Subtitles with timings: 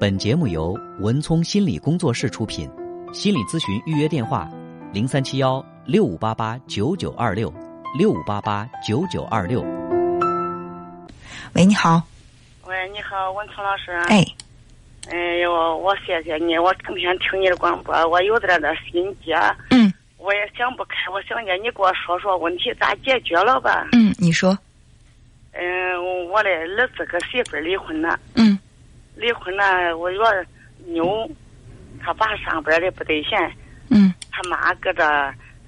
[0.00, 2.66] 本节目由文聪心理工作室出品，
[3.12, 4.48] 心理咨询预约电话：
[4.94, 7.52] 零三七幺六五八八九九二六
[7.98, 9.60] 六五八八九九二六。
[11.52, 12.02] 喂，你好。
[12.64, 13.90] 喂，你好，文聪老师。
[14.08, 14.24] 哎。
[15.10, 19.34] 哎呦，我谢谢你，我成天听你的广播，我有点点心结。
[19.68, 19.92] 嗯。
[20.16, 23.86] 我也想不开，我想着你给我说说问题咋解决了吧。
[23.92, 24.56] 嗯，你说。
[25.52, 28.18] 嗯，我的儿子跟媳妇离婚了。
[28.34, 28.49] 嗯。
[29.14, 30.26] 离婚了，我说
[30.86, 31.30] 妞，
[32.00, 33.38] 他爸上班的不得闲。
[33.90, 34.12] 嗯。
[34.30, 35.04] 他妈搁这，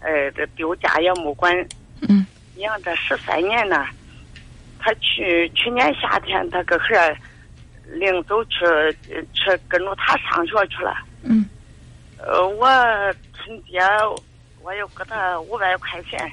[0.00, 1.54] 呃，这丢家也没管。
[2.08, 2.26] 嗯。
[2.56, 3.86] 养这十三年呢，
[4.78, 7.16] 他去去年夏天，他搁孩儿
[7.86, 8.58] 领走去
[9.32, 10.96] 去跟着他上学去了。
[11.22, 11.44] 嗯。
[12.18, 12.66] 呃，我
[13.34, 13.80] 春节
[14.62, 16.30] 我又给他五百块钱，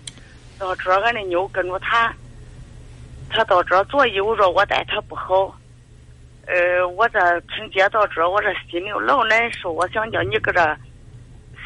[0.60, 2.14] 到这俺的妞跟着他。
[3.32, 5.56] 他到这做右着，我待他不好。
[6.50, 9.72] 呃，我这春节到这，我这心里老难受。
[9.72, 10.60] 我想叫你搁这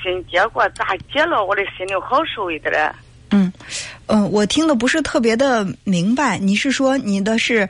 [0.04, 2.94] 心结果咋解了，我的心里好受一点。
[3.32, 3.52] 嗯，
[4.08, 6.38] 嗯，我听的不是特别的明白。
[6.38, 7.68] 你是说你的是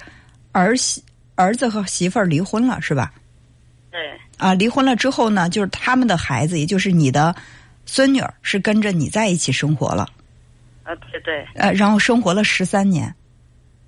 [0.54, 1.04] 儿媳
[1.36, 3.14] 儿子和媳妇儿离婚了是吧？
[3.92, 4.02] 对。
[4.40, 7.36] 啊，离婚了之后呢，就是他们的孩子，也就是你的
[7.86, 10.10] 孙女儿，是跟着你在一起生活了。
[10.84, 11.46] 啊，对对。
[11.54, 13.14] 呃，然后生活了十三年。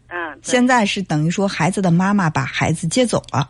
[0.07, 3.49] 嗯，现在是等于说孩子的妈妈把孩子接走了，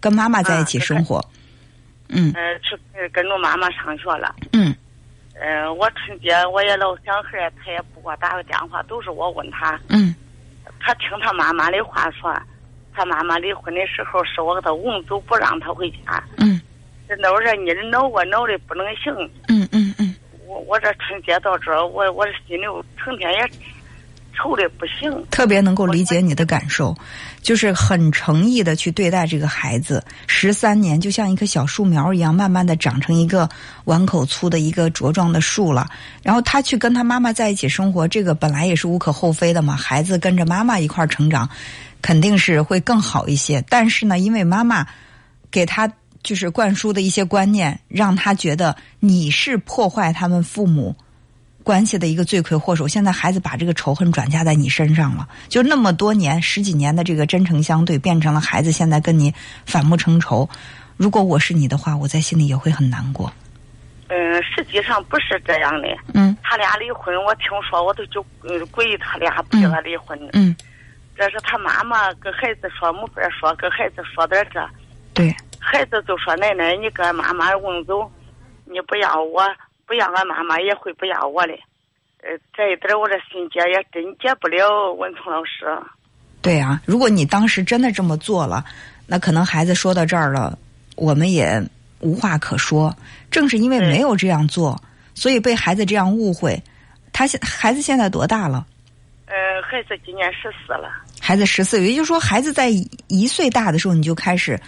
[0.00, 1.24] 跟妈妈在一起生活。
[2.08, 2.32] 嗯。
[2.34, 2.76] 呃，去
[3.12, 4.34] 跟着妈妈上学了。
[4.52, 4.74] 嗯。
[5.40, 9.80] 呃，我春节我也老想孩儿，他也不给我打个电话，都是我问他。
[9.88, 10.14] 嗯。
[10.80, 12.36] 他听他妈妈的话说，
[12.92, 16.22] 他妈妈离婚的时候是我给他问走，不让他回家。
[16.36, 16.60] 嗯。
[17.08, 19.12] 这那会儿你这闹我闹的不能行。
[19.48, 20.14] 嗯嗯嗯。
[20.46, 22.64] 我我这春节到这，我我的心里
[22.98, 23.50] 成天也。
[24.32, 26.96] 愁的不行，特别能够理解你的感受，
[27.42, 30.02] 就是很诚意的去对待这个孩子。
[30.26, 33.48] 十三年就像一棵小树苗一样，慢慢的长成一个
[33.84, 35.88] 碗口粗的一个茁壮的树了。
[36.22, 39.76] 然后他去跟他妈妈在一起生活，这个本来也是无可厚非的嘛。
[39.76, 41.48] 孩子跟着妈妈一块儿成长，
[42.00, 43.62] 肯定是会更好一些。
[43.68, 44.86] 但是呢，因为妈妈
[45.50, 50.96] 给他就是灌输的一些观念，让他觉得你是破坏他们父母。
[51.62, 59.32] 关系的一个罪魁祸首，现在孩子把这个仇恨转嫁在你身上了，就那么多年十几年的这个真诚相对，变成了孩子现在跟你
[59.64, 60.48] 反目成仇。
[60.96, 63.32] 如果我是你的话，我在心里也会很难过。
[64.08, 65.88] 嗯，实际上不是这样的。
[66.12, 66.36] 嗯。
[66.42, 70.18] 他俩离婚，我听说我都就嗯跪他俩不给他离婚。
[70.34, 70.54] 嗯。
[71.16, 74.60] 这是他妈妈跟孩子说没法说，跟孩子说点这。
[75.14, 75.34] 对。
[75.58, 78.10] 孩子就说：“奶奶，你跟妈妈问走，
[78.64, 79.42] 你不要我。”
[79.86, 81.52] 不要俺妈妈也会不要我的，
[82.22, 84.92] 呃，这一点我这心结也真结不了。
[84.92, 85.66] 文聪老师，
[86.40, 88.64] 对啊，如果你当时真的这么做了，
[89.06, 90.58] 那可能孩子说到这儿了，
[90.96, 91.62] 我们也
[92.00, 92.94] 无话可说。
[93.30, 94.80] 正是因为没有这样做，
[95.14, 96.62] 所以被孩子这样误会。
[97.12, 98.66] 他现孩子现在多大了？
[99.26, 100.90] 呃，孩子今年十四了。
[101.20, 102.70] 孩子十四，也就是说，孩子在
[103.08, 104.58] 一岁大的时候你就开始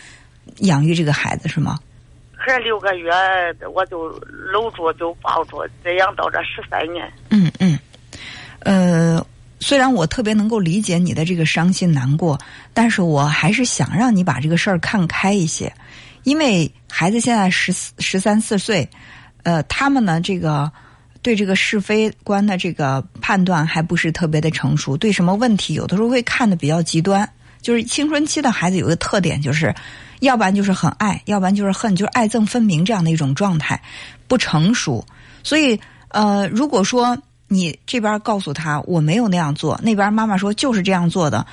[0.58, 1.78] 养育这个孩子，是吗？
[2.44, 3.10] 孩六个月，
[3.74, 7.10] 我就搂住就抱住，这样到这十三年。
[7.30, 7.78] 嗯嗯，
[8.60, 9.26] 呃，
[9.60, 12.38] 虽然我特别能够理解你的这个伤心难过，
[12.72, 15.72] 但是我还是想让你把这个事儿看开一些，
[16.22, 18.88] 因为孩子现在十四十三四岁，
[19.42, 20.70] 呃，他们呢这个
[21.22, 27.28] 对这个是非观的这个判断还不是特别的成熟，对什么问题有的时候会看的比较极端。
[27.64, 29.74] 就是青春期的孩子有一个特点，就是
[30.20, 33.82] 要不然就是很爱，要不然就是恨，就是爱憎分明这样的一种状态，
[34.28, 35.02] 不成熟。
[35.42, 37.16] 所以，呃，如果说
[37.48, 41.46] 你这边告诉他我没有那样做，那边妈妈说就是这样做的，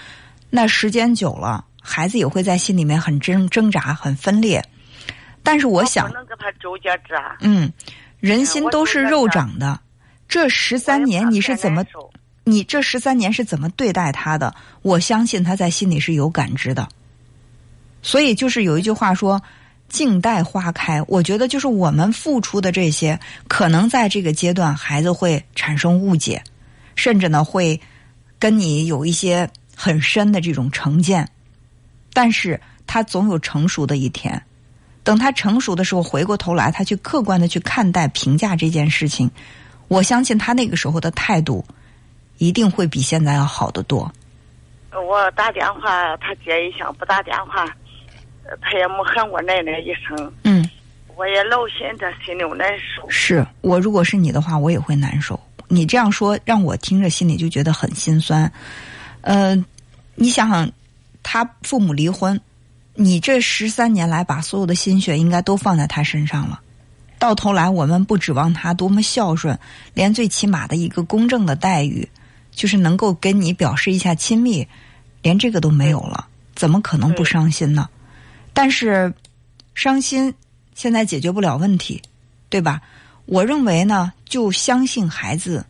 [0.49, 4.61] 那时间久了，孩子也会在心里面很挣挣扎、很分裂。
[5.41, 7.15] 但是我想，能跟他纠结着。
[7.39, 7.71] 嗯，
[8.19, 9.79] 人心都是肉长的，
[10.27, 11.85] 这十三年你是怎么？
[12.43, 14.55] 你这十三年是怎么对待他的？
[14.81, 16.89] 我相信他在心里是有感知的。
[18.01, 19.41] 所以就是有一句话说
[19.87, 26.43] ：“静待花开。”我觉得就是我们付出的这些，可能在这个阶段，孩子会产生误解，
[26.95, 27.79] 甚至呢会
[28.39, 31.29] 跟你有一些很深的这种成见。
[32.11, 34.41] 但是他总有成熟的一天。
[35.03, 39.29] 等他成熟的时候，回过头来，他去客观的去看待、评价这件事情。
[39.87, 41.63] 我相信他那个时候的态度。
[42.41, 44.11] 一定会比现在要好得多。
[45.07, 47.67] 我打电话，他接一下；不打电话，
[48.59, 50.33] 他也没喊我奶奶一声。
[50.43, 50.67] 嗯，
[51.15, 53.07] 我也老心着，心里难受。
[53.07, 55.39] 是我如果是你的话，我也会难受。
[55.67, 58.51] 你这样说，让我听着心里就觉得很心酸。
[59.21, 59.55] 呃，
[60.15, 60.67] 你想想，
[61.21, 62.41] 他父母离婚，
[62.95, 66.59] 你这十三年来把所有的心血应该都放在他身上了，
[67.19, 69.59] 到头来我们不指望他多么孝顺，
[69.93, 72.09] 连最起码的一个公正的待遇，
[72.61, 74.67] 就是能够跟你表示一下亲密，
[75.23, 77.89] 连这个都没有了，怎么可能不伤心呢？
[78.53, 79.11] 但是，
[79.73, 80.31] 伤心
[80.75, 82.03] 现在解决不了问题，
[82.49, 82.79] 对吧？
[83.25, 85.65] 我认为呢，就相信孩子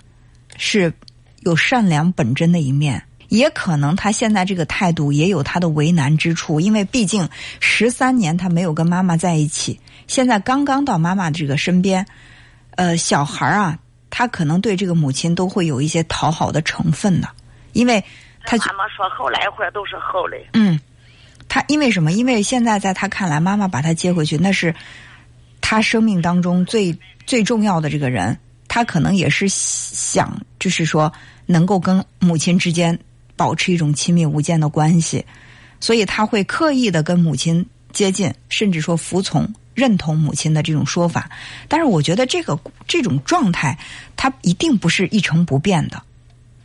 [0.57, 0.91] 是
[1.39, 3.01] 有善良本真的一面。
[3.29, 7.29] 也可能他现在这个态度也有他的为难之处，因为毕竟
[7.61, 12.05] 十三年他没有跟妈妈在一起，现在刚刚到妈妈这个身边，
[12.71, 13.79] 呃，小孩啊，
[14.11, 17.27] 他可能对这个母亲都会有一些讨好的成分呢，
[17.73, 17.99] 因为
[18.45, 20.37] 他妈妈说后来话都是后来。
[20.53, 20.79] 嗯，
[21.49, 22.11] 他因为什么？
[22.11, 24.75] 因为现在在他看来，妈妈把他接回去，那是
[25.61, 28.37] 他生命当中最最重要的这个人，
[28.67, 31.11] 他可能也是想，就是说
[31.47, 32.99] 能够跟母亲之间。
[33.37, 35.25] 保持一种亲密无间的关系，
[35.79, 41.27] 所以他会刻意的跟母亲接近，甚至说服从、认同母亲的这种说法。
[41.67, 43.75] 但是，我觉得这个这种状态，
[44.15, 46.03] 他一定不是一成不变的。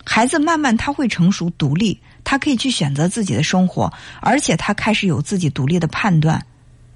[0.04, 3.90] 孩子慢慢他会成熟独立，他可以去选择自己的生活，
[4.20, 6.44] 而且他开始有自己独立的判断。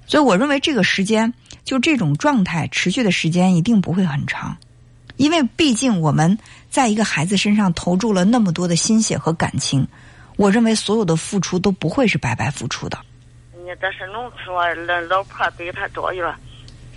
[0.05, 1.33] 所以，我认为这个时间
[1.65, 4.55] 就这种状态持续的时间一定不会很长。
[5.17, 6.37] 因为毕竟我们
[6.69, 9.87] 在一个孩子身上投注了那么多的心血和感情，
[10.37, 12.97] 我认为所有的付出都不会是白白付出的。
[13.71, 16.35] 你这是农村啊，老老婆对他着院，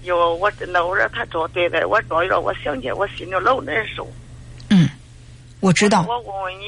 [0.03, 4.05] 有我老人他着对待我着院，我想起我心里老难受。
[4.71, 4.89] 嗯，
[5.61, 6.05] 我知道。
[6.09, 6.65] 我问问你，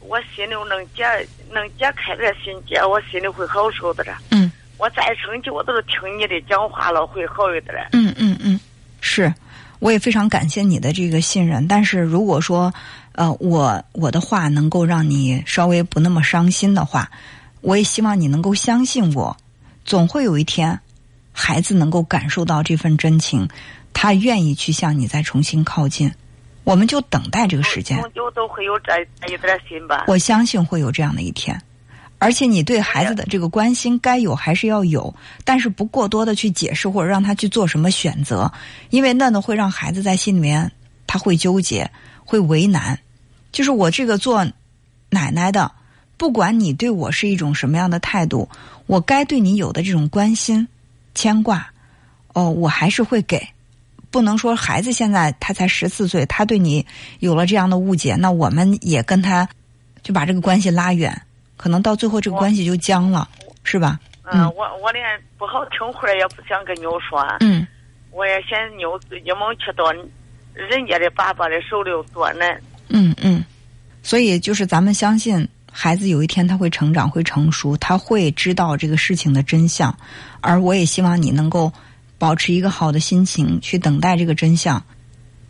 [0.00, 1.04] 我心里能解
[1.50, 4.16] 能解开这心结，我心里会好受的了。
[4.30, 4.50] 嗯。
[4.78, 7.88] 我再生气，我都是听你的讲话了，会好一点了。
[7.92, 8.58] 嗯嗯嗯，
[9.02, 9.32] 是。
[9.80, 12.72] 我也非常感谢你的这个信任，但是如果说，
[13.12, 17.10] 呃，我我的话能够让你稍微不那么伤心的话，
[17.66, 19.36] 我也希望你能够相信我，
[19.84, 20.78] 总会有一天，
[21.32, 23.48] 孩子能够感受到这份真情，
[23.92, 26.08] 他愿意去向你再重新靠近，
[26.62, 28.00] 我们就等待这个时间。
[28.00, 28.92] 终究都会有这
[29.26, 30.04] 一点心吧。
[30.06, 31.60] 我相信会有这样的一天。
[32.18, 35.12] 而且你对孩子的这个关心该有还是要有，
[35.44, 38.50] 但是不过多的去解释或者让他去做什么选择，
[38.90, 40.70] 因为那呢会让孩子在心里面
[41.04, 41.90] 他会纠结，
[42.24, 42.96] 会为难。
[43.50, 44.46] 就是我这个做
[45.10, 45.72] 奶奶的，
[46.16, 48.48] 不管你对我是一种什么样的态度，
[48.86, 50.66] 我该对你有的这种关心、
[51.14, 51.68] 牵挂，
[52.32, 53.46] 哦，我还是会给。
[54.10, 56.86] 不能说孩子现在他才十四岁，他对你
[57.18, 59.46] 有了这样的误解，那我们也跟他
[60.02, 61.20] 就把这个关系拉远。
[61.58, 63.28] 可能到最后这个关系就僵了，
[63.62, 63.98] 是吧？
[64.24, 65.04] 嗯，我我连
[65.36, 67.20] 不好听话也不想跟牛说。
[67.40, 67.66] 嗯，
[68.10, 69.84] 我也嫌妞一毛去到
[70.54, 72.60] 人家的爸爸的手里多难。
[72.88, 73.44] 嗯嗯，
[74.02, 75.46] 所以就是咱们相信
[75.78, 79.94] 孩子有一天他会成长会成熟，他会知道这个事情的真相。
[80.40, 81.70] 而我也希望你能够
[82.16, 84.82] 保持一个好的心情去等待这个真相。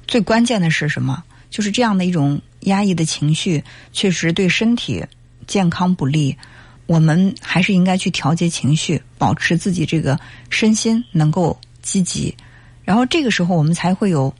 [0.08, 1.22] 最关键的是什么？
[1.48, 3.62] 就是这样的一种压抑的情绪，
[3.92, 5.06] 确实对身体。
[5.46, 6.36] 健康不利，
[6.86, 10.18] 我们还是应该去调节情绪，保持自己这个
[10.50, 12.36] 身心能够积极，
[12.84, 14.34] 然后这个时候我们才会有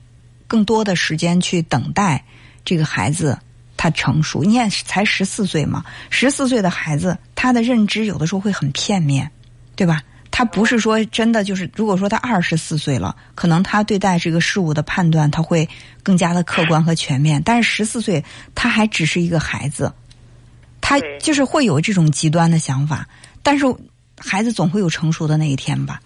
[0.49, 2.25] 更多的时间去等待
[2.65, 3.39] 这个孩子
[3.77, 4.43] 他成熟。
[4.43, 9.31] 你看，才十四岁嘛，十四岁的孩子他的认知有的时候会很片面，
[9.75, 10.03] 对吧？
[10.31, 15.67] 他不是说真的就是，如果说他二十四岁了，可能他对待这个事物的判断他会
[16.03, 18.23] 更加的客观和全面，但是十四岁
[18.55, 19.93] 他还只是一个孩子。
[20.83, 23.09] 他就是会有这种极端的想法，
[23.43, 23.65] 但是
[24.19, 26.01] 孩子总会有成熟的那一天吧，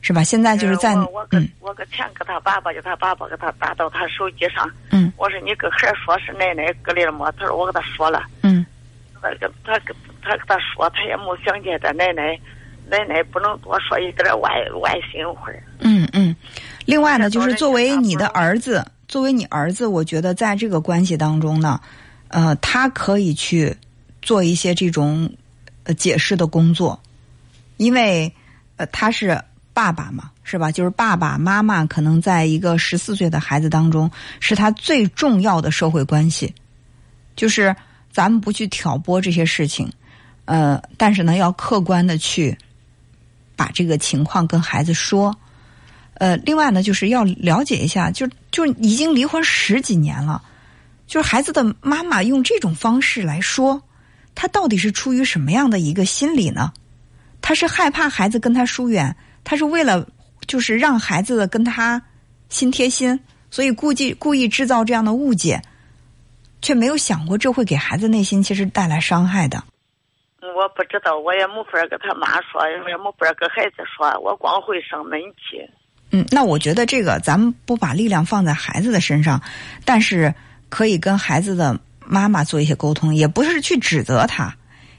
[0.00, 0.22] 是吧？
[0.22, 0.94] 现在就是在
[1.30, 4.70] 嗯，我搁钱给他爸爸，叫他爸爸给他打到他手机上。
[4.90, 7.24] 嗯，我说你跟孩儿说是奶奶搁里了没？
[7.38, 8.22] 他说我给他说了。
[8.42, 8.64] 嗯，
[9.20, 12.38] 他跟他跟他跟他说，他也没想见他奶奶，
[12.88, 14.50] 奶奶不能多说一点外
[14.80, 15.50] 外心话。
[15.80, 16.34] 嗯嗯，
[16.86, 21.80] 另外呢，就是作为你的儿子，作为你儿子，我觉得在这个关系当中呢，
[22.28, 23.76] 呃，他可以去。
[24.20, 25.32] 做一些这种
[25.84, 27.00] 呃解释的工作，
[27.78, 28.30] 因为
[28.76, 29.40] 呃他是
[29.78, 30.72] 爸爸嘛，是吧？
[30.72, 36.52] 就是爸爸妈妈可能在一个十四岁的孩子当中是他最重要的社会关系，
[37.36, 37.76] 就是
[38.10, 39.88] 咱们不去挑拨这些事情，
[40.46, 42.58] 呃，但是呢要客观的去
[43.54, 45.38] 把这个情况跟孩子说，
[46.14, 50.42] 呃，另外呢就是要了解一下，就就已经离婚十几年了，
[51.06, 53.80] 就是孩子的妈妈用这种方式来说。
[54.34, 56.72] 他到底是出于什么样的一个心理呢？
[57.40, 59.14] 他是害怕孩子跟他疏远，
[59.48, 60.06] 他是为了
[60.46, 62.02] 就是让孩子跟他
[62.50, 63.18] 心贴心，
[63.50, 65.62] 所以故意故意制造这样的误解，
[66.60, 69.64] 却没有想过这会给孩子内心其实带来伤害的。
[70.42, 75.66] 嗯，我不知道，我也没法跟他妈说，也没法跟孩子说，我光会生闷气。
[76.10, 79.40] 嗯，那我觉得这个咱们不把力量放在孩子的身上，
[79.86, 80.34] 但是
[80.68, 84.54] 可以跟孩子的妈妈做一些沟通，也不是去指责他，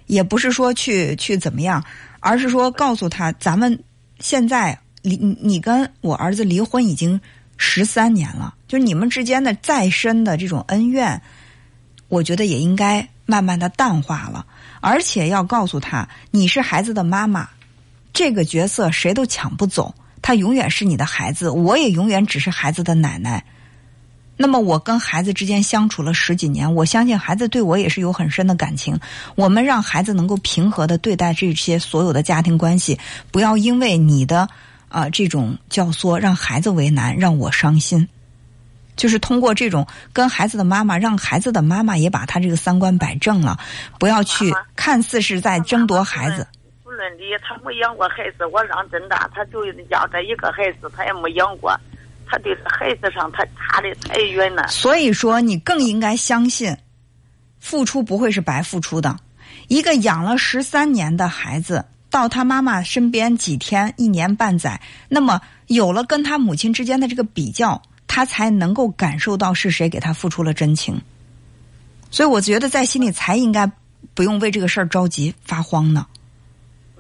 [0.08, 1.84] 也不是说去去怎么样，
[2.20, 3.84] 而是说告诉他，咱们
[4.20, 7.20] 现在离你跟我儿子离婚已经
[7.58, 11.22] 十三年了，就是你们之间的再深的这种恩怨，
[12.08, 14.46] 我觉得也应该慢慢的淡化了，
[14.82, 17.50] 而且要告诉他，你是孩子的妈妈，
[18.14, 19.94] 这个角色谁都抢不走。
[20.22, 23.44] 他永远是你的孩子，我也永远只是孩子的奶奶。
[24.42, 28.98] 那么，我跟孩子之间相处了十几年，我相信孩子对我也是有很深的感情。
[29.36, 32.98] 我们让孩子能够平和的对待这些所有的家庭关系，
[33.32, 34.48] 不要因为你的
[34.88, 38.08] 啊这种教唆让孩子为难，让我伤心。
[38.96, 43.60] 就是通过这种跟孩子的妈妈，让孩子的妈妈也把他这个三观摆正了，
[44.00, 46.48] 不要去看似是在争夺孩子。
[46.82, 51.78] 不论理，他没养过孩子，我让真大，他就养这一个孩子，他也没养过。
[52.30, 54.68] 他对孩子上，他差的太远了。
[54.68, 56.76] 所以说，你更应该相信，
[57.60, 59.18] 付出不会是白付出的。
[59.68, 71.00] 一个养了十三年的孩子，到他妈妈身边几天、一年半载，那么有了跟他母亲之间的这个比较，他才能够感受到是谁给他付出了真情。
[72.12, 73.72] 所以，我觉得在心里才应该
[74.14, 76.06] 不用为这个事儿着急发慌呢。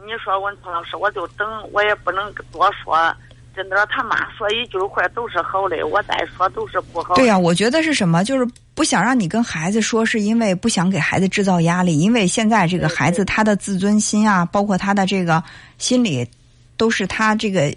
[0.05, 3.15] 你说文聪老师，我就等，我也不能多说。
[3.59, 7.13] 真的，他妈说一句话都是好的，我再说都是不好。
[7.15, 8.23] 对呀，我觉得是什么？
[8.23, 11.99] 就是不想让你跟孩子说，是因为不想给孩子制造压力。
[11.99, 15.43] 因为现在这个孩子他的自尊心啊，包括他的这个
[15.77, 16.25] 心理，
[16.77, 17.75] 都是他这个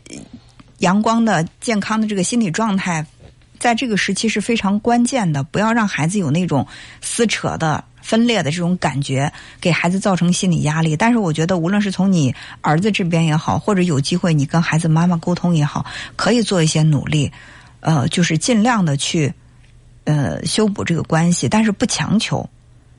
[0.78, 3.04] 阳光的、健康的这个心理状态，
[3.58, 5.42] 在这个时期是非常关键的。
[5.42, 6.64] 不要让孩子有那种
[7.00, 7.82] 撕扯的。
[8.02, 10.94] 分裂的这种感觉，给孩子造成心理压力。
[10.94, 17.32] 但是我觉得，无论是从你儿子这边也好，或者有机会你跟孩子妈妈沟通也好，可以做一些努力，
[17.80, 19.32] 呃，就是尽量的去
[20.04, 22.48] 呃修补这个关系，但是不强求，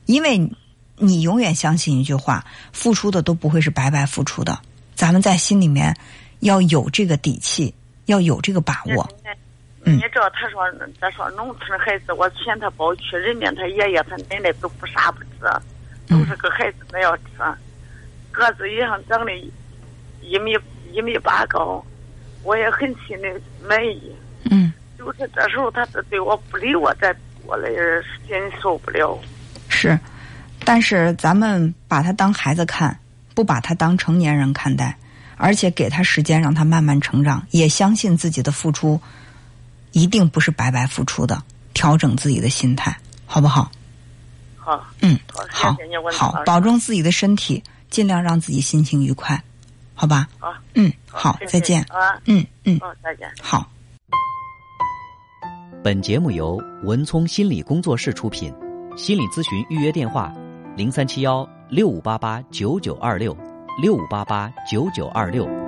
[0.06, 0.50] 因为
[0.96, 4.58] 你永远相信一句话：付出的都不会是白白付出的。
[4.94, 5.94] 咱们在心里面
[6.40, 7.74] 要有这个底气，
[8.06, 9.08] 要有这个把握。
[9.86, 10.62] 你知道，他说，
[11.00, 15.28] 他说农村孩子，我嫌他包去，人家他爷爷他奶奶都不傻不知，
[16.08, 17.42] 都是个孩子那样吃，
[18.32, 19.32] 个子一样长得
[20.22, 20.56] 一米
[20.90, 21.84] 一米八高，
[22.42, 23.26] 我也很心里
[23.68, 24.10] 满意。
[24.50, 27.14] 嗯，就是这时候他是对我不理我，这
[27.44, 27.68] 我的
[28.26, 29.18] 心受不了。
[29.68, 29.98] 是，
[30.64, 32.98] 但是咱们把他当孩子看，
[33.34, 34.96] 不把他当成年人看待，
[35.36, 38.98] 而且给他时间让他慢慢成长，也相信自己的付出。
[39.94, 41.40] 一定不是白白付出的，
[41.72, 43.70] 调整自己的心态，好不好？
[44.56, 45.16] 好，嗯，
[45.48, 45.76] 好，
[46.12, 49.40] 好，保重自己的身体，尽量让自己心情愉快，
[49.94, 50.28] 好吧？
[50.40, 51.80] 好，嗯，好，再见。
[51.84, 53.30] 啊，嗯嗯，好，再见。
[53.40, 53.70] 好。
[55.84, 58.52] 本节目由文聪心理工作室出品，
[58.96, 60.32] 心理咨询预约电话：
[60.76, 63.36] 零三七幺六五八八九九二六
[63.80, 65.63] 六五八八九九二六。